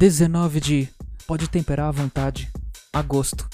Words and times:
19 0.00 0.60
de. 0.60 0.88
Pode 1.26 1.46
temperar 1.46 1.88
à 1.88 1.90
vontade. 1.90 2.50
Agosto 2.90 3.46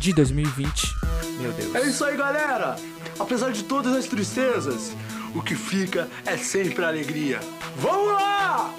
de 0.00 0.12
2020. 0.12 0.92
Meu 1.40 1.52
Deus. 1.52 1.74
É 1.76 1.86
isso 1.86 2.04
aí, 2.04 2.16
galera! 2.16 2.74
Apesar 3.20 3.52
de 3.52 3.62
todas 3.62 3.94
as 3.94 4.06
tristezas, 4.06 4.90
o 5.36 5.40
que 5.40 5.54
fica 5.54 6.08
é 6.26 6.36
sempre 6.36 6.84
a 6.84 6.88
alegria. 6.88 7.38
Vamos 7.76 8.14
lá! 8.14 8.74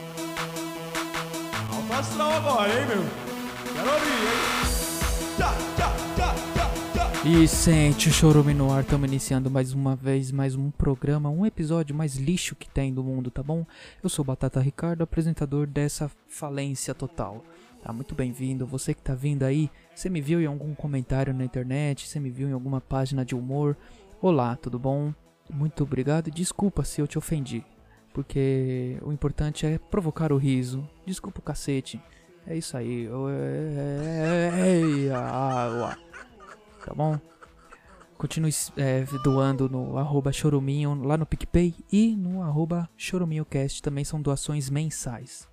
Alto 1.90 2.22
agora, 2.22 2.70
hein, 2.70 2.88
meu? 2.88 3.06
Quero 3.74 3.94
ouvir, 3.94 4.10
hein? 4.10 5.38
Tchá, 5.38 5.54
tchá. 5.78 6.09
E 7.26 7.46
sente 7.50 8.08
o 8.08 8.14
chorume 8.14 8.54
no 8.54 8.72
ar, 8.72 8.82
estamos 8.82 9.10
iniciando 9.10 9.52
mais 9.52 9.74
uma 9.74 9.94
vez 9.94 10.32
mais 10.32 10.56
um 10.56 10.72
programa, 10.72 11.30
um 11.30 11.46
episódio 11.46 11.94
mais 11.94 12.16
lixo 12.16 12.56
que 12.56 12.70
tem 12.70 12.94
do 12.94 13.04
mundo, 13.04 13.30
tá 13.30 13.44
bom? 13.44 13.66
Eu 14.02 14.10
sou 14.10 14.24
Batata 14.24 14.62
Ricardo, 14.62 15.02
apresentador 15.02 15.68
dessa 15.68 16.10
falência 16.30 16.94
total. 16.96 17.44
Tá 17.84 17.92
muito 17.92 18.16
bem-vindo, 18.16 18.66
você 18.66 18.94
que 18.94 19.02
tá 19.02 19.14
vindo 19.14 19.44
aí, 19.44 19.70
você 19.94 20.10
me 20.10 20.22
viu 20.22 20.42
em 20.42 20.46
algum 20.46 20.74
comentário 20.74 21.34
na 21.34 21.44
internet, 21.44 22.08
você 22.08 22.22
me 22.22 22.30
viu 22.30 22.48
em 22.48 22.54
alguma 22.54 22.80
página 22.80 23.26
de 23.26 23.36
humor. 23.36 23.76
Olá, 24.22 24.56
tudo 24.56 24.80
bom? 24.80 25.14
Muito 25.54 25.84
obrigado 25.84 26.30
e 26.30 26.32
desculpa 26.32 26.86
se 26.86 27.02
eu 27.02 27.08
te 27.08 27.18
ofendi, 27.18 27.66
porque 28.14 28.98
o 29.02 29.12
importante 29.12 29.66
é 29.66 29.78
provocar 29.78 30.32
o 30.32 30.38
riso. 30.38 30.88
Desculpa 31.06 31.40
o 31.40 31.44
cacete. 31.44 32.02
É 32.48 32.56
isso 32.56 32.78
aí. 32.78 33.08
Tá 36.86 36.94
bom? 36.94 37.20
Continue 38.18 38.52
é, 38.76 39.06
doando 39.24 39.70
no 39.70 39.98
arroba 39.98 40.32
choruminho 40.32 40.94
lá 41.04 41.18
no 41.18 41.26
PicPay 41.26 41.74
e 41.92 42.16
no 42.16 42.42
arroba 42.42 42.90
choruminhocast. 42.98 43.82
Também 43.82 44.04
são 44.04 44.22
doações 44.22 44.70
mensais. 44.70 45.48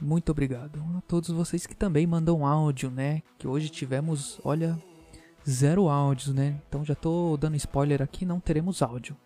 Muito 0.00 0.30
obrigado 0.30 0.82
a 0.96 1.00
todos 1.02 1.30
vocês 1.30 1.66
que 1.66 1.74
também 1.74 2.06
mandam 2.06 2.46
áudio, 2.46 2.90
né? 2.90 3.22
Que 3.38 3.46
hoje 3.46 3.68
tivemos, 3.68 4.40
olha, 4.44 4.78
zero 5.48 5.88
áudios, 5.88 6.34
né? 6.34 6.60
Então 6.68 6.84
já 6.84 6.94
tô 6.94 7.36
dando 7.36 7.56
spoiler 7.56 8.00
aqui, 8.00 8.24
não 8.24 8.40
teremos 8.40 8.80
áudio. 8.80 9.16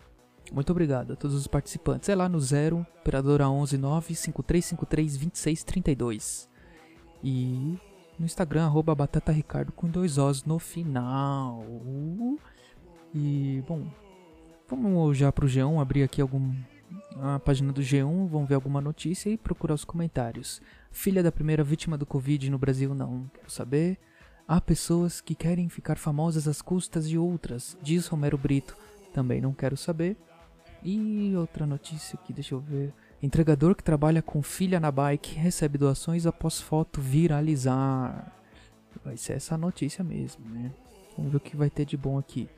Muito 0.52 0.70
obrigado 0.70 1.12
a 1.12 1.16
todos 1.16 1.36
os 1.36 1.46
participantes. 1.46 2.08
É 2.08 2.14
lá 2.14 2.28
no 2.28 2.40
0, 2.40 2.86
operadora 3.00 3.48
11 3.48 3.78
9 3.78 4.14
5353 4.14 5.12
2632. 5.12 6.48
E 7.22 7.78
no 8.18 8.24
Instagram, 8.24 8.64
arroba 8.64 8.94
Batata 8.94 9.32
Ricardo 9.32 9.72
com 9.72 9.88
dois 9.88 10.18
Os 10.18 10.44
no 10.44 10.58
final. 10.58 11.64
E, 13.14 13.62
bom, 13.66 13.86
vamos 14.68 15.16
já 15.16 15.30
pro 15.32 15.46
G1 15.46 15.80
abrir 15.80 16.02
aqui 16.02 16.20
algum, 16.20 16.54
a 17.20 17.38
página 17.38 17.72
do 17.72 17.80
G1, 17.80 18.28
vamos 18.28 18.48
ver 18.48 18.54
alguma 18.54 18.80
notícia 18.80 19.30
e 19.30 19.36
procurar 19.36 19.74
os 19.74 19.84
comentários. 19.84 20.60
Filha 20.90 21.22
da 21.22 21.32
primeira 21.32 21.64
vítima 21.64 21.98
do 21.98 22.06
Covid 22.06 22.50
no 22.50 22.58
Brasil, 22.58 22.94
não 22.94 23.30
quero 23.34 23.50
saber. 23.50 23.98
Há 24.46 24.60
pessoas 24.60 25.20
que 25.20 25.34
querem 25.34 25.68
ficar 25.68 25.96
famosas 25.96 26.46
às 26.46 26.60
custas 26.60 27.08
de 27.08 27.16
outras, 27.16 27.78
diz 27.82 28.06
Romero 28.06 28.36
Brito, 28.36 28.76
também 29.12 29.40
não 29.40 29.54
quero 29.54 29.76
saber. 29.76 30.16
E 30.84 31.34
outra 31.34 31.66
notícia 31.66 32.18
aqui, 32.20 32.32
deixa 32.32 32.54
eu 32.54 32.60
ver. 32.60 32.92
Entregador 33.22 33.74
que 33.74 33.82
trabalha 33.82 34.20
com 34.20 34.42
filha 34.42 34.78
na 34.78 34.92
bike 34.92 35.34
recebe 35.34 35.78
doações 35.78 36.26
após 36.26 36.60
foto 36.60 37.00
viralizar. 37.00 38.30
Vai 39.02 39.16
ser 39.16 39.32
essa 39.32 39.56
notícia 39.56 40.04
mesmo, 40.04 40.46
né? 40.48 40.70
Vamos 41.16 41.32
ver 41.32 41.38
o 41.38 41.40
que 41.40 41.56
vai 41.56 41.70
ter 41.70 41.86
de 41.86 41.96
bom 41.96 42.18
aqui. 42.18 42.48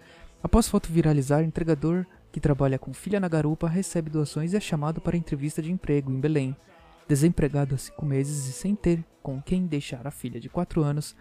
Após 0.42 0.68
foto 0.68 0.90
viralizar, 0.90 1.42
entregador 1.42 2.04
que 2.32 2.40
trabalha 2.40 2.78
com 2.78 2.92
filha 2.92 3.20
na 3.20 3.28
garupa 3.28 3.68
recebe 3.68 4.10
doações 4.10 4.52
e 4.52 4.56
é 4.56 4.60
chamado 4.60 5.00
para 5.00 5.16
entrevista 5.16 5.62
de 5.62 5.70
emprego 5.70 6.10
em 6.10 6.20
Belém. 6.20 6.56
Desempregado 7.08 7.76
há 7.76 7.78
cinco 7.78 8.04
meses 8.04 8.48
e 8.48 8.52
sem 8.52 8.74
ter 8.74 9.04
com 9.22 9.40
quem 9.40 9.66
deixar 9.66 10.06
a 10.06 10.10
filha 10.10 10.40
de 10.40 10.48
4 10.48 10.82
anos. 10.82 11.14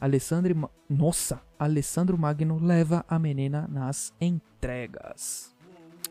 Alessandro. 0.00 0.70
Nossa, 0.88 1.40
Alessandro 1.58 2.18
Magno 2.18 2.58
leva 2.58 3.04
a 3.08 3.18
menina 3.18 3.66
nas 3.68 4.12
entregas. 4.20 5.54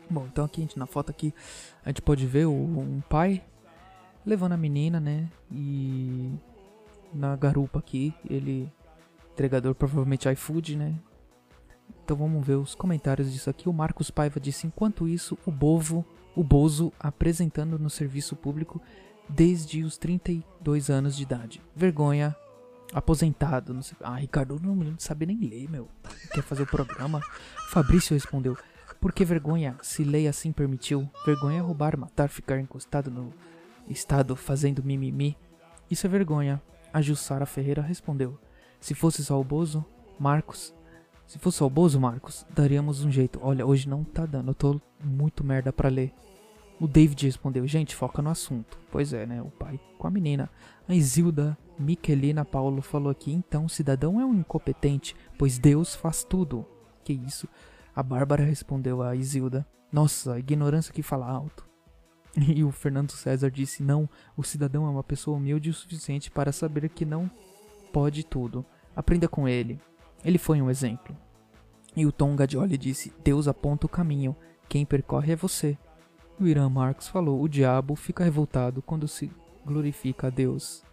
Bom, 0.08 0.26
então 0.26 0.44
aqui 0.44 0.60
gente, 0.60 0.78
na 0.78 0.86
foto 0.86 1.10
aqui 1.10 1.34
a 1.84 1.88
gente 1.88 2.02
pode 2.02 2.26
ver 2.26 2.46
o, 2.46 2.52
um 2.52 3.00
pai 3.08 3.44
levando 4.24 4.52
a 4.52 4.56
menina, 4.56 5.00
né? 5.00 5.28
E 5.50 6.32
na 7.12 7.34
garupa 7.36 7.78
aqui, 7.78 8.14
ele 8.28 8.70
entregador 9.32 9.74
provavelmente 9.74 10.28
iFood, 10.30 10.76
né? 10.76 10.94
Então 12.04 12.16
vamos 12.16 12.44
ver 12.44 12.56
os 12.56 12.74
comentários 12.74 13.32
disso 13.32 13.50
aqui. 13.50 13.68
O 13.68 13.72
Marcos 13.72 14.10
Paiva 14.10 14.40
disse: 14.40 14.66
enquanto 14.66 15.08
isso, 15.08 15.38
o 15.46 15.50
Bovo, 15.50 16.04
o 16.34 16.42
Bozo 16.42 16.92
apresentando 16.98 17.78
no 17.78 17.90
serviço 17.90 18.34
público 18.36 18.80
desde 19.28 19.82
os 19.82 19.96
32 19.96 20.90
anos 20.90 21.16
de 21.16 21.22
idade. 21.22 21.62
Vergonha, 21.74 22.36
aposentado. 22.92 23.74
Não 23.74 23.82
sei. 23.82 23.96
Ah, 24.00 24.16
Ricardo 24.16 24.60
não, 24.62 24.74
não 24.74 24.98
sabe 24.98 25.26
nem 25.26 25.38
ler, 25.38 25.70
meu. 25.70 25.88
Quer 26.32 26.42
fazer 26.42 26.62
o 26.62 26.66
programa? 26.66 27.20
Fabrício 27.70 28.14
respondeu: 28.14 28.56
Por 29.00 29.12
que 29.12 29.24
vergonha? 29.24 29.76
Se 29.82 30.04
lei 30.04 30.28
assim 30.28 30.52
permitiu. 30.52 31.08
Vergonha 31.24 31.58
é 31.58 31.62
roubar, 31.62 31.98
matar, 31.98 32.28
ficar 32.28 32.58
encostado 32.58 33.10
no 33.10 33.32
estado 33.88 34.36
fazendo 34.36 34.82
mimimi. 34.82 35.36
Isso 35.90 36.06
é 36.06 36.10
vergonha. 36.10 36.60
A 36.92 37.00
Jussara 37.00 37.46
Ferreira 37.46 37.82
respondeu: 37.82 38.38
Se 38.80 38.94
fosse 38.94 39.24
só 39.24 39.40
o 39.40 39.44
Bozo, 39.44 39.84
Marcos, 40.18 40.74
se 41.26 41.38
fosse 41.38 41.58
só 41.58 41.66
o 41.66 41.70
Bozo, 41.70 42.00
Marcos, 42.00 42.46
daríamos 42.54 43.04
um 43.04 43.10
jeito. 43.10 43.40
Olha, 43.42 43.66
hoje 43.66 43.88
não 43.88 44.04
tá 44.04 44.24
dando, 44.24 44.50
eu 44.50 44.54
tô 44.54 44.80
muito 45.02 45.42
merda 45.42 45.72
pra 45.72 45.88
ler. 45.88 46.12
O 46.78 46.86
David 46.86 47.26
respondeu, 47.26 47.66
gente, 47.66 47.96
foca 47.96 48.22
no 48.22 48.30
assunto. 48.30 48.78
Pois 48.92 49.12
é, 49.12 49.26
né, 49.26 49.42
o 49.42 49.50
pai 49.50 49.80
com 49.98 50.06
a 50.06 50.10
menina. 50.10 50.48
A 50.86 50.94
Isilda 50.94 51.56
Michelina 51.78 52.44
Paulo 52.44 52.80
falou 52.80 53.10
aqui, 53.10 53.32
então 53.32 53.66
o 53.66 53.68
cidadão 53.68 54.20
é 54.20 54.24
um 54.24 54.34
incompetente, 54.34 55.14
pois 55.38 55.58
Deus 55.58 55.94
faz 55.94 56.24
tudo. 56.24 56.66
Que 57.04 57.12
isso? 57.12 57.48
A 57.94 58.02
Bárbara 58.02 58.44
respondeu 58.44 59.02
a 59.02 59.14
Isilda, 59.14 59.66
nossa, 59.92 60.34
a 60.34 60.38
ignorância 60.38 60.92
que 60.92 61.02
fala 61.02 61.28
alto. 61.28 61.66
E 62.36 62.62
o 62.62 62.70
Fernando 62.70 63.12
César 63.12 63.50
disse, 63.50 63.82
não, 63.82 64.08
o 64.36 64.42
cidadão 64.42 64.86
é 64.86 64.90
uma 64.90 65.02
pessoa 65.02 65.38
humilde 65.38 65.70
o 65.70 65.74
suficiente 65.74 66.30
para 66.30 66.52
saber 66.52 66.88
que 66.90 67.04
não 67.04 67.30
pode 67.92 68.24
tudo. 68.24 68.64
Aprenda 68.94 69.26
com 69.26 69.48
ele. 69.48 69.80
Ele 70.22 70.36
foi 70.36 70.60
um 70.60 70.68
exemplo. 70.68 71.16
E 71.96 72.04
o 72.04 72.12
Tom 72.12 72.36
Gadioli 72.36 72.76
disse: 72.76 73.12
Deus 73.24 73.48
aponta 73.48 73.86
o 73.86 73.88
caminho, 73.88 74.36
quem 74.68 74.84
percorre 74.84 75.32
é 75.32 75.36
você. 75.36 75.78
O 76.38 76.46
Irã 76.46 76.68
Marx 76.68 77.08
falou: 77.08 77.42
O 77.42 77.48
diabo 77.48 77.96
fica 77.96 78.22
revoltado 78.22 78.82
quando 78.82 79.08
se 79.08 79.30
glorifica 79.64 80.26
a 80.26 80.30
Deus. 80.30 80.84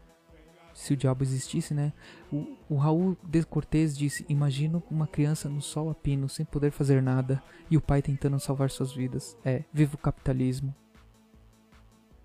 Se 0.73 0.93
o 0.93 0.97
diabo 0.97 1.23
existisse, 1.23 1.73
né? 1.73 1.93
O, 2.31 2.57
o 2.69 2.75
Raul 2.75 3.15
Descortez 3.23 3.95
disse: 3.95 4.25
Imagino 4.27 4.81
uma 4.89 5.07
criança 5.07 5.47
no 5.47 5.61
sol 5.61 5.89
a 5.89 5.95
pino, 5.95 6.27
sem 6.27 6.45
poder 6.45 6.71
fazer 6.71 7.01
nada, 7.01 7.41
e 7.69 7.77
o 7.77 7.81
pai 7.81 8.01
tentando 8.01 8.39
salvar 8.39 8.69
suas 8.69 8.91
vidas. 8.91 9.37
É, 9.45 9.63
viva 9.71 9.95
o 9.95 9.99
capitalismo. 9.99 10.73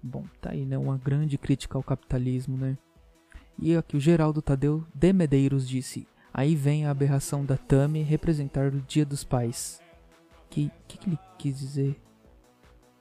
Bom, 0.03 0.25
tá 0.41 0.51
aí, 0.51 0.65
né? 0.65 0.79
Uma 0.79 0.97
grande 0.97 1.37
crítica 1.37 1.77
ao 1.77 1.83
capitalismo, 1.83 2.57
né? 2.57 2.79
E 3.59 3.77
aqui 3.77 3.97
o 3.97 4.01
Geraldo 4.01 4.41
Tadeu 4.41 4.87
de 4.95 5.13
Medeiros 5.13 5.69
disse: 5.69 6.07
Aí 6.33 6.55
vem 6.55 6.87
a 6.87 6.91
aberração 6.91 7.45
da 7.45 7.57
Tami 7.57 8.03
representar 8.03 8.73
o 8.73 8.81
Dia 8.81 9.05
dos 9.05 9.25
Pais. 9.25 9.83
Que 10.49 10.71
que, 10.87 10.97
que 10.97 11.11
ele 11.11 11.19
quis 11.37 11.59
dizer? 11.59 12.01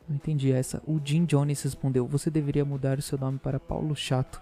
Não 0.07 0.15
entendi 0.15 0.51
essa. 0.51 0.81
O 0.85 0.99
Jim 1.03 1.25
Jones 1.25 1.61
respondeu: 1.61 2.07
Você 2.07 2.29
deveria 2.31 2.65
mudar 2.65 2.97
o 2.97 3.01
seu 3.01 3.17
nome 3.17 3.37
para 3.37 3.59
Paulo 3.59 3.95
Chato. 3.95 4.41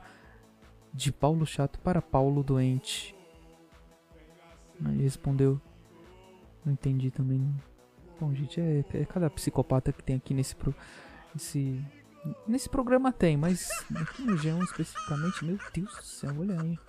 De 0.95 1.11
Paulo 1.11 1.45
Chato 1.45 1.77
para 1.79 2.01
Paulo 2.01 2.41
Doente. 2.41 3.13
Ele 4.79 5.03
respondeu: 5.03 5.59
Não 6.63 6.71
entendi 6.71 7.11
também. 7.11 7.53
Bom, 8.19 8.33
gente, 8.33 8.61
é, 8.61 8.83
é 8.93 9.05
cada 9.05 9.29
psicopata 9.29 9.91
que 9.91 10.01
tem 10.01 10.15
aqui 10.15 10.33
nesse, 10.33 10.55
pro, 10.55 10.73
nesse, 11.33 11.83
nesse 12.47 12.69
programa 12.69 13.11
tem, 13.11 13.35
mas 13.35 13.69
aqui 13.93 14.23
no 14.23 14.37
G1 14.37 14.63
especificamente, 14.63 15.43
meu 15.43 15.59
Deus 15.73 15.93
do 15.97 16.03
céu, 16.03 16.33
olha 16.39 16.61
aí. 16.61 16.79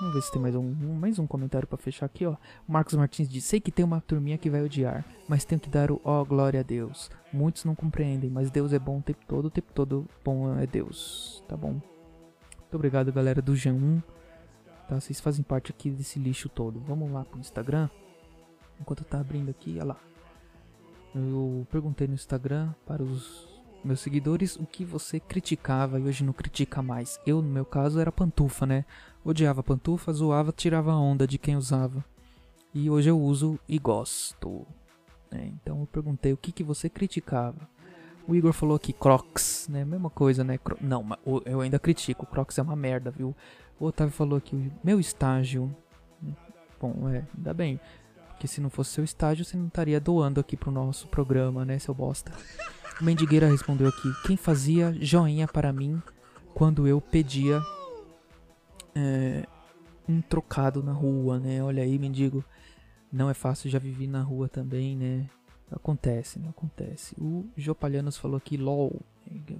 Vamos 0.00 0.14
ver 0.14 0.22
se 0.22 0.32
tem 0.32 0.42
mais 0.42 0.56
um, 0.56 0.74
mais 0.98 1.20
um 1.20 1.26
comentário 1.26 1.68
para 1.68 1.78
fechar 1.78 2.06
aqui, 2.06 2.26
ó. 2.26 2.36
Marcos 2.66 2.94
Martins 2.94 3.28
diz: 3.28 3.44
Sei 3.44 3.60
que 3.60 3.70
tem 3.70 3.84
uma 3.84 4.00
turminha 4.00 4.36
que 4.36 4.50
vai 4.50 4.60
odiar, 4.60 5.04
mas 5.28 5.44
tenho 5.44 5.60
que 5.60 5.70
dar 5.70 5.92
o 5.92 6.00
ó, 6.02 6.24
glória 6.24 6.58
a 6.58 6.64
Deus. 6.64 7.12
Muitos 7.32 7.64
não 7.64 7.76
compreendem, 7.76 8.28
mas 8.28 8.50
Deus 8.50 8.72
é 8.72 8.78
bom 8.78 8.98
o 8.98 9.02
tempo 9.02 9.24
todo, 9.24 9.44
o 9.44 9.50
tempo 9.50 9.72
todo 9.72 10.08
bom 10.24 10.58
é 10.58 10.66
Deus. 10.66 11.44
Tá 11.46 11.56
bom? 11.56 11.80
Muito 12.74 12.80
obrigado, 12.80 13.12
galera 13.12 13.40
do 13.40 13.52
G1. 13.52 14.02
Tá? 14.88 15.00
Vocês 15.00 15.20
fazem 15.20 15.44
parte 15.44 15.70
aqui 15.70 15.90
desse 15.90 16.18
lixo 16.18 16.48
todo. 16.48 16.80
Vamos 16.80 17.08
lá 17.08 17.24
pro 17.24 17.38
Instagram. 17.38 17.88
Enquanto 18.80 19.04
tá 19.04 19.20
abrindo 19.20 19.48
aqui, 19.48 19.74
olha 19.76 19.84
lá. 19.84 20.00
Eu 21.14 21.64
perguntei 21.70 22.08
no 22.08 22.14
Instagram 22.14 22.74
para 22.84 23.00
os 23.00 23.62
meus 23.84 24.00
seguidores 24.00 24.56
o 24.56 24.66
que 24.66 24.84
você 24.84 25.20
criticava 25.20 26.00
e 26.00 26.02
hoje 26.02 26.24
não 26.24 26.32
critica 26.32 26.82
mais. 26.82 27.20
Eu, 27.24 27.40
no 27.40 27.48
meu 27.48 27.64
caso, 27.64 28.00
era 28.00 28.10
pantufa, 28.10 28.66
né? 28.66 28.84
Odiava 29.24 29.62
pantufa, 29.62 30.12
zoava, 30.12 30.50
tirava 30.50 30.96
onda 30.96 31.28
de 31.28 31.38
quem 31.38 31.54
usava. 31.54 32.04
E 32.74 32.90
hoje 32.90 33.08
eu 33.08 33.20
uso 33.20 33.56
e 33.68 33.78
gosto. 33.78 34.66
Né? 35.30 35.52
Então 35.54 35.78
eu 35.78 35.86
perguntei 35.86 36.32
o 36.32 36.36
que, 36.36 36.50
que 36.50 36.64
você 36.64 36.88
criticava. 36.88 37.68
O 38.26 38.34
Igor 38.34 38.52
falou 38.52 38.76
aqui 38.76 38.92
Crocs, 38.92 39.68
né? 39.68 39.84
Mesma 39.84 40.08
coisa, 40.08 40.42
né? 40.42 40.56
Cro 40.58 40.76
não, 40.80 41.06
eu 41.44 41.60
ainda 41.60 41.78
critico. 41.78 42.26
Crocs 42.26 42.58
é 42.58 42.62
uma 42.62 42.76
merda, 42.76 43.10
viu? 43.10 43.36
O 43.78 43.86
Otávio 43.86 44.12
falou 44.12 44.38
aqui, 44.38 44.72
meu 44.82 44.98
estágio. 44.98 45.74
Bom, 46.80 47.08
é, 47.08 47.24
ainda 47.36 47.52
bem. 47.52 47.78
Porque 48.28 48.46
se 48.46 48.60
não 48.60 48.70
fosse 48.70 48.90
seu 48.90 49.04
estágio, 49.04 49.44
você 49.44 49.56
não 49.56 49.66
estaria 49.66 50.00
doando 50.00 50.40
aqui 50.40 50.56
pro 50.56 50.70
nosso 50.70 51.06
programa, 51.08 51.64
né, 51.64 51.78
seu 51.78 51.94
bosta? 51.94 52.32
O 53.00 53.04
Mendigueira 53.04 53.48
respondeu 53.48 53.88
aqui: 53.88 54.08
Quem 54.26 54.36
fazia 54.36 54.94
joinha 55.00 55.46
para 55.46 55.72
mim 55.72 56.02
quando 56.54 56.86
eu 56.86 57.00
pedia 57.00 57.60
é, 58.94 59.46
um 60.08 60.20
trocado 60.20 60.82
na 60.82 60.92
rua, 60.92 61.38
né? 61.38 61.62
Olha 61.62 61.82
aí, 61.82 61.98
mendigo. 61.98 62.44
Não 63.12 63.30
é 63.30 63.34
fácil, 63.34 63.70
já 63.70 63.78
vivi 63.78 64.06
na 64.06 64.22
rua 64.22 64.48
também, 64.48 64.96
né? 64.96 65.28
Acontece, 65.70 66.38
né? 66.38 66.48
Acontece. 66.50 67.14
O 67.18 67.46
Jopalhanos 67.56 68.16
falou 68.16 68.36
aqui 68.36 68.56
LOL. 68.56 69.00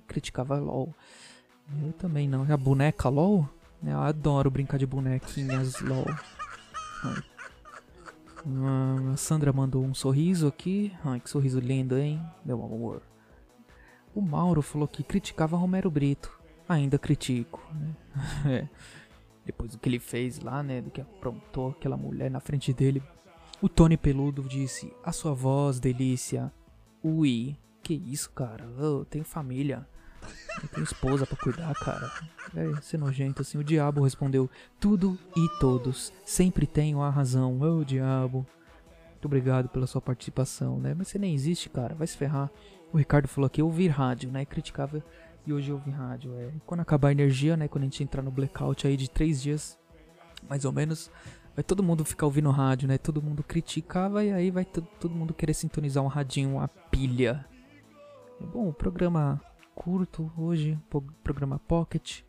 Criticava 0.06 0.59
LOL. 0.59 0.95
Eu 1.83 1.93
também 1.95 2.29
não. 2.29 2.43
A 2.51 2.56
boneca 2.56 3.09
LOL? 3.09 3.49
Eu 3.83 3.99
adoro 3.99 4.51
brincar 4.51 4.79
de 4.79 4.87
bonequinhas 4.87 5.81
LOL. 5.81 6.06
Ah, 8.47 9.12
a 9.12 9.17
Sandra 9.17 9.53
mandou 9.53 9.85
um 9.85 9.95
sorriso 9.95 10.47
aqui. 10.47 10.93
Ai, 11.05 11.21
que 11.21 11.31
sorriso 11.31 11.59
lindo, 11.59 11.97
hein? 11.97 12.21
Meu 12.45 12.62
amor. 12.62 13.03
O 14.15 14.21
Mauro 14.21 14.62
falou 14.62 14.87
que 14.87 15.03
criticava 15.03 15.56
Romero 15.56 15.91
Brito. 15.91 16.31
Ainda 16.69 16.99
critico, 16.99 17.62
né? 17.73 17.95
É. 18.47 18.69
Depois 19.45 19.73
do 19.73 19.79
que 19.79 19.89
ele 19.89 19.99
fez 19.99 20.41
lá, 20.41 20.62
né? 20.62 20.81
Do 20.81 20.91
que 20.91 21.01
aprontou 21.01 21.71
aquela 21.71 21.97
mulher 21.97 22.31
na 22.31 22.41
frente 22.41 22.73
dele. 22.73 23.03
O 23.64 23.69
Tony 23.70 23.96
Peludo 23.96 24.43
disse: 24.43 24.93
A 25.02 25.11
sua 25.11 25.32
voz, 25.32 25.81
delícia. 25.81 26.52
Ui, 27.02 27.56
que 27.82 27.94
isso, 27.94 28.31
cara? 28.31 28.62
Eu 28.76 29.06
tenho 29.06 29.25
família. 29.25 29.88
Eu 30.62 30.69
tenho 30.69 30.84
esposa 30.84 31.26
pra 31.26 31.38
cuidar, 31.38 31.72
cara. 31.76 32.12
É 32.55 32.78
ser 32.82 32.99
nojento 32.99 33.40
assim. 33.40 33.56
O 33.56 33.64
diabo 33.64 34.05
respondeu: 34.05 34.50
Tudo 34.78 35.19
e 35.34 35.49
todos. 35.61 36.12
Sempre 36.26 36.66
tenho 36.66 37.00
a 37.00 37.08
razão. 37.08 37.58
Ô, 37.58 37.82
diabo. 37.82 38.46
Muito 39.12 39.25
obrigado 39.25 39.70
pela 39.70 39.87
sua 39.87 40.02
participação, 40.02 40.78
né? 40.78 40.93
Mas 40.93 41.08
você 41.08 41.19
nem 41.19 41.32
existe, 41.32 41.70
cara. 41.70 41.94
Vai 41.94 42.06
se 42.06 42.19
ferrar. 42.19 42.50
O 42.93 42.99
Ricardo 42.99 43.28
falou 43.28 43.46
aqui: 43.46 43.62
ouvir 43.62 43.88
rádio, 43.88 44.31
né? 44.31 44.44
Criticava. 44.44 45.02
E 45.46 45.55
hoje 45.55 45.70
eu 45.70 45.76
ouvi 45.76 45.90
rádio. 45.90 46.34
É. 46.34 46.50
Quando 46.67 46.81
acabar 46.81 47.08
a 47.08 47.12
energia, 47.12 47.56
né? 47.56 47.67
Quando 47.67 47.84
a 47.84 47.87
gente 47.87 48.02
entrar 48.02 48.20
no 48.20 48.31
blackout 48.31 48.87
aí 48.87 48.94
de 48.94 49.08
três 49.08 49.40
dias, 49.40 49.78
mais 50.50 50.67
ou 50.67 50.72
menos. 50.72 51.10
Vai 51.55 51.62
todo 51.62 51.83
mundo 51.83 52.05
ficar 52.05 52.27
ouvindo 52.27 52.51
rádio, 52.51 52.89
né? 52.89 52.99
Todo 52.99 53.23
mundo 53.23 53.43
criticava 53.43 54.25
e 54.25 54.33
aí 54.33 54.51
vai 54.51 54.65
to- 54.65 54.83
todo 55.01 55.15
mundo 55.15 55.33
querer 55.33 55.55
sintonizar 55.55 56.03
um 56.03 56.09
radinho, 56.09 56.56
uma 56.56 56.67
pilha. 56.69 57.47
Bom, 58.53 58.73
programa 58.73 59.41
curto 59.75 60.31
hoje, 60.37 60.79
programa 61.23 61.59
pocket. 61.59 62.23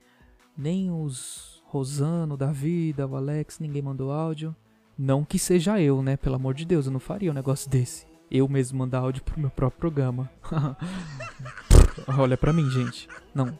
Nem 0.57 0.91
os 0.91 1.63
Rosano 1.65 2.37
da 2.37 2.51
vida, 2.51 3.05
o 3.07 3.15
Alex, 3.15 3.59
ninguém 3.59 3.81
mandou 3.81 4.11
áudio. 4.11 4.55
Não 4.97 5.25
que 5.25 5.37
seja 5.39 5.81
eu, 5.81 6.01
né? 6.01 6.15
Pelo 6.15 6.35
amor 6.35 6.53
de 6.53 6.63
Deus, 6.63 6.85
eu 6.85 6.91
não 6.91 6.99
faria 6.99 7.31
um 7.31 7.33
negócio 7.33 7.69
desse. 7.69 8.05
Eu 8.31 8.47
mesmo 8.47 8.77
mandar 8.77 8.99
áudio 8.99 9.23
pro 9.23 9.39
meu 9.39 9.49
próprio 9.49 9.79
programa. 9.79 10.29
Olha 12.17 12.37
pra 12.37 12.53
mim, 12.53 12.69
gente. 12.69 13.07
Não. 13.33 13.57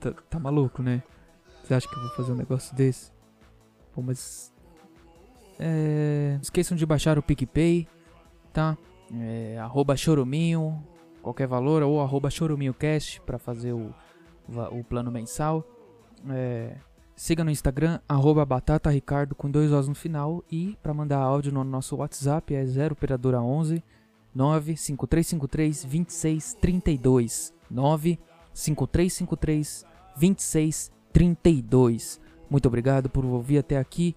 Tá, 0.00 0.12
tá 0.28 0.38
maluco, 0.38 0.82
né? 0.82 1.02
Você 1.62 1.74
acha 1.74 1.88
que 1.88 1.94
eu 1.94 2.00
vou 2.02 2.10
fazer 2.10 2.32
um 2.32 2.36
negócio 2.36 2.74
desse? 2.74 3.12
Pô, 3.92 4.02
mas. 4.02 4.52
É. 5.58 6.38
Esqueçam 6.42 6.76
de 6.76 6.86
baixar 6.86 7.18
o 7.18 7.22
PicPay, 7.22 7.88
tá? 8.52 8.76
É, 9.12 9.58
arroba 9.58 9.96
choruminho, 9.96 10.82
qualquer 11.22 11.46
valor, 11.46 11.82
ou 11.82 12.00
arroba 12.00 12.30
choruminhocast 12.30 13.20
pra 13.22 13.38
fazer 13.38 13.72
o, 13.72 13.94
o 14.70 14.84
plano 14.84 15.10
mensal. 15.10 15.64
É, 16.28 16.76
siga 17.14 17.44
no 17.44 17.50
Instagram, 17.50 18.00
arroba 18.08 18.44
batataricardo 18.44 19.34
com 19.34 19.50
dois 19.50 19.72
Os 19.72 19.88
no 19.88 19.94
final. 19.94 20.44
E 20.50 20.76
pra 20.82 20.94
mandar 20.94 21.18
áudio 21.18 21.52
no 21.52 21.64
nosso 21.64 21.96
WhatsApp 21.96 22.54
é 22.54 22.64
0 22.64 22.94
operadora 22.94 23.40
11 23.40 23.82
95353 24.34 25.84
2632 25.84 27.54
95353 27.70 29.86
2632 30.16 32.20
Muito 32.50 32.66
obrigado 32.66 33.08
por 33.08 33.24
ouvir 33.24 33.58
até 33.58 33.78
aqui. 33.78 34.16